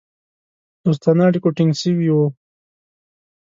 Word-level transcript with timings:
دوستانه 0.85 1.21
اړیکو 1.29 1.49
ټینګ 1.57 1.71
سوي 1.81 2.07
وه. 2.15 2.27